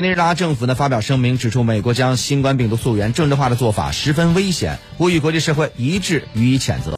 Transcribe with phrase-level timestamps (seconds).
[0.00, 6.88] 尼日拉政府呢发表声明指出，美国将新冠病毒溯源政治化的做法十分危险，呼吁国际社会一致予以谴责。